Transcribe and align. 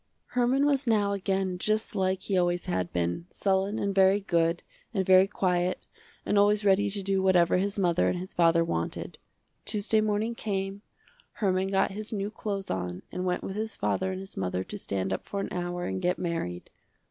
Herman 0.29 0.65
was 0.65 0.87
now 0.87 1.11
again 1.11 1.59
just 1.59 1.95
like 1.95 2.21
he 2.23 2.35
always 2.35 2.65
had 2.65 2.91
been, 2.91 3.27
sullen 3.29 3.77
and 3.77 3.93
very 3.93 4.19
good, 4.19 4.63
and 4.95 5.05
very 5.05 5.27
quiet, 5.27 5.85
and 6.25 6.39
always 6.39 6.65
ready 6.65 6.89
to 6.89 7.03
do 7.03 7.21
whatever 7.21 7.57
his 7.59 7.77
mother 7.77 8.09
and 8.09 8.17
his 8.17 8.33
father 8.33 8.63
wanted. 8.65 9.19
Tuesday 9.63 10.01
morning 10.01 10.33
came, 10.33 10.81
Herman 11.33 11.67
got 11.67 11.91
his 11.91 12.11
new 12.11 12.31
clothes 12.31 12.71
on 12.71 13.03
and 13.11 13.25
went 13.27 13.43
with 13.43 13.55
his 13.55 13.75
father 13.75 14.09
and 14.11 14.19
his 14.19 14.35
mother 14.35 14.63
to 14.63 14.77
stand 14.79 15.13
up 15.13 15.23
for 15.27 15.39
an 15.39 15.49
hour 15.51 15.85
and 15.85 16.01
get 16.01 16.17
married. 16.17 16.71